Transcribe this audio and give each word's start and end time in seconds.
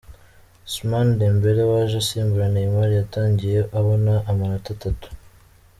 Ousmane 0.67 1.13
Dembele 1.19 1.61
waje 1.71 1.95
asimbura 2.03 2.45
Neymar 2.53 2.89
yatangiye 2.99 3.59
abona 3.79 4.13
amanota 4.31 4.69
atatu. 4.77 5.07